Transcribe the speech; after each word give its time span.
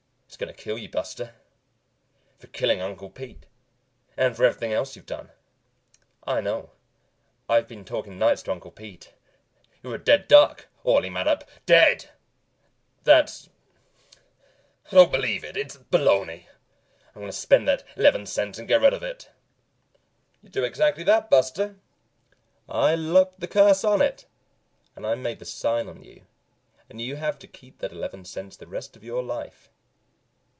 "It's 0.31 0.37
gonna 0.37 0.53
kill 0.53 0.77
you, 0.77 0.87
Buster, 0.87 1.33
for 2.39 2.47
killing 2.47 2.81
Uncle 2.81 3.09
Pete, 3.09 3.45
and 4.15 4.33
for 4.35 4.45
everything 4.45 4.71
else 4.71 4.95
you've 4.95 5.05
done. 5.05 5.29
I 6.25 6.39
know. 6.39 6.71
I've 7.49 7.67
been 7.67 7.83
talking 7.83 8.17
nights 8.17 8.41
to 8.43 8.51
Uncle 8.53 8.71
Pete. 8.71 9.13
You're 9.83 9.95
a 9.95 10.03
dead 10.03 10.29
duck, 10.29 10.67
Orley 10.85 11.09
Mattup! 11.09 11.43
Dead!" 11.65 12.11
"That's 13.03 13.49
I 14.89 14.95
don't 14.95 15.11
believe 15.11 15.43
it, 15.43 15.57
it's 15.57 15.75
baloney! 15.75 16.45
I'm 17.09 17.15
going 17.21 17.27
to 17.27 17.33
spend 17.33 17.67
that 17.67 17.83
eleven 17.97 18.25
cents 18.25 18.57
and 18.57 18.69
get 18.69 18.79
rid 18.81 18.93
of 18.93 19.03
it." 19.03 19.29
"You 20.41 20.47
do 20.47 20.63
exactly 20.63 21.03
that, 21.03 21.29
Buster. 21.29 21.75
I 22.69 22.95
locked 22.95 23.41
the 23.41 23.49
curse 23.49 23.83
on 23.83 24.01
it, 24.01 24.25
and 24.95 25.05
I 25.05 25.15
made 25.15 25.39
the 25.39 25.45
sign 25.45 25.89
on 25.89 26.01
you, 26.01 26.25
and 26.89 27.01
you 27.01 27.17
have 27.17 27.37
to 27.39 27.47
keep 27.47 27.79
that 27.79 27.91
eleven 27.91 28.23
cents 28.23 28.55
the 28.55 28.65
rest 28.65 28.95
of 28.95 29.03
your 29.03 29.21
life. 29.23 29.67